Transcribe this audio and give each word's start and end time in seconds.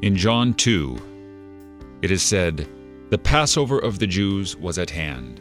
In 0.00 0.14
John 0.14 0.54
2, 0.54 0.96
it 2.02 2.12
is 2.12 2.22
said, 2.22 2.68
The 3.10 3.18
Passover 3.18 3.80
of 3.80 3.98
the 3.98 4.06
Jews 4.06 4.56
was 4.56 4.78
at 4.78 4.90
hand. 4.90 5.40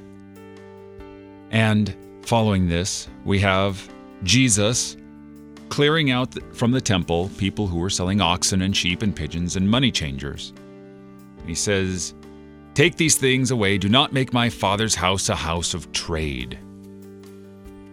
And 1.52 1.96
following 2.24 2.68
this, 2.68 3.08
we 3.24 3.40
have 3.40 3.88
Jesus 4.24 4.98
clearing 5.70 6.10
out 6.10 6.36
from 6.56 6.72
the 6.72 6.82
temple 6.82 7.30
people 7.38 7.68
who 7.68 7.78
were 7.78 7.92
selling 7.92 8.20
oxen 8.20 8.64
and 8.64 8.76
sheep 8.76 9.04
and 9.04 9.16
pigeons 9.16 9.58
and 9.58 9.70
money 9.70 9.92
changers. 9.92 10.54
He 11.46 11.54
says, 11.54 12.16
Take 12.74 12.96
these 12.96 13.16
things 13.16 13.52
away. 13.52 13.78
Do 13.78 13.90
not 13.90 14.12
make 14.12 14.34
my 14.34 14.50
Father's 14.50 14.96
house 14.96 15.30
a 15.30 15.36
house 15.36 15.76
of 15.76 15.92
trade. 15.92 16.58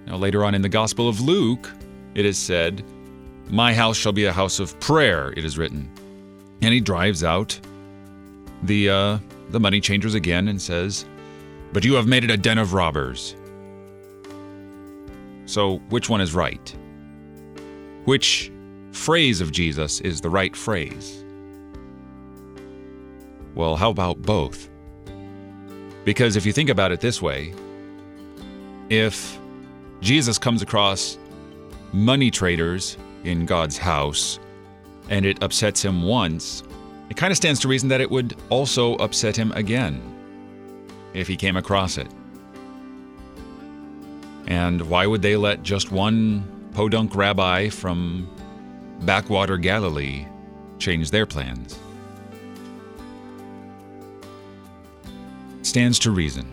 Now, 0.06 0.16
later 0.16 0.42
on 0.46 0.55
in 0.55 0.62
the 0.62 0.70
Gospel 0.70 1.10
of 1.10 1.20
Luke, 1.20 1.70
it 2.15 2.24
is 2.24 2.38
said, 2.38 2.83
My 3.51 3.74
house 3.74 3.98
shall 3.98 4.12
be 4.12 4.24
a 4.24 4.33
house 4.33 4.60
of 4.60 4.80
prayer, 4.80 5.34
it 5.37 5.45
is 5.45 5.59
written. 5.59 5.91
And 6.62 6.72
he 6.72 6.80
drives 6.80 7.22
out 7.22 7.58
the, 8.62 8.90
uh, 8.90 9.18
the 9.50 9.60
money 9.60 9.80
changers 9.80 10.14
again 10.14 10.48
and 10.48 10.60
says, 10.60 11.04
But 11.72 11.84
you 11.84 11.94
have 11.94 12.06
made 12.06 12.24
it 12.24 12.30
a 12.30 12.36
den 12.36 12.58
of 12.58 12.72
robbers. 12.72 13.36
So, 15.46 15.78
which 15.90 16.08
one 16.08 16.20
is 16.20 16.34
right? 16.34 16.74
Which 18.04 18.50
phrase 18.92 19.40
of 19.40 19.52
Jesus 19.52 20.00
is 20.00 20.20
the 20.20 20.30
right 20.30 20.54
phrase? 20.56 21.24
Well, 23.55 23.77
how 23.77 23.91
about 23.91 24.22
both? 24.22 24.68
Because 26.05 26.36
if 26.36 26.44
you 26.44 26.52
think 26.52 26.70
about 26.70 26.92
it 26.92 27.00
this 27.00 27.22
way, 27.22 27.55
if 28.91 29.38
Jesus 30.00 30.38
comes 30.38 30.60
across 30.60 31.18
money 31.92 32.30
traders 32.30 32.98
in 33.24 33.46
God's 33.46 33.78
house 33.78 34.39
and 35.08 35.27
it 35.27 35.42
upsets 35.42 35.84
him 35.84 36.02
once, 36.02 36.62
it 37.10 37.16
kind 37.16 37.30
of 37.30 37.36
stands 37.36 37.60
to 37.60 37.69
reason 37.69 37.88
that 37.91 38.00
it 38.00 38.10
would 38.10 38.36
also 38.50 38.97
upset 38.97 39.36
him 39.36 39.52
again 39.52 40.00
if 41.12 41.28
he 41.28 41.36
came 41.36 41.56
across 41.56 41.98
it. 41.98 42.08
And 44.46 44.83
why 44.83 45.06
would 45.06 45.22
they 45.22 45.36
let 45.36 45.62
just 45.62 45.92
one 45.92 46.70
podunk 46.74 47.14
rabbi 47.14 47.69
from 47.69 48.28
backwater 49.02 49.56
Galilee 49.56 50.27
change 50.78 51.11
their 51.11 51.27
plans? 51.27 51.78
Stands 55.62 55.98
to 56.00 56.11
reason 56.11 56.46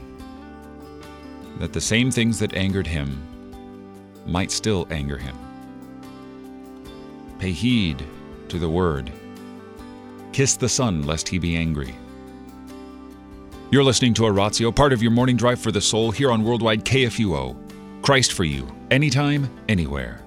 that 1.59 1.73
the 1.73 1.81
same 1.81 2.11
things 2.11 2.39
that 2.39 2.53
angered 2.55 2.87
him 2.87 3.21
might 4.25 4.51
still 4.51 4.87
anger 4.89 5.17
him. 5.17 5.37
Pay 7.39 7.51
heed 7.51 8.03
to 8.51 8.59
the 8.59 8.69
word. 8.69 9.11
Kiss 10.33 10.57
the 10.57 10.67
Son, 10.67 11.03
lest 11.03 11.27
he 11.29 11.39
be 11.39 11.55
angry. 11.55 11.95
You're 13.71 13.83
listening 13.83 14.13
to 14.15 14.25
Oratio, 14.25 14.73
part 14.73 14.91
of 14.91 15.01
your 15.01 15.11
morning 15.11 15.37
drive 15.37 15.59
for 15.59 15.71
the 15.71 15.79
soul 15.79 16.11
here 16.11 16.29
on 16.29 16.43
Worldwide 16.43 16.83
KFUO. 16.83 17.55
Christ 18.01 18.33
for 18.33 18.43
you, 18.43 18.67
anytime, 18.91 19.49
anywhere. 19.69 20.21